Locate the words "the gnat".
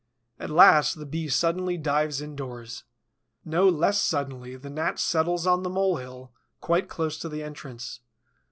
4.55-4.97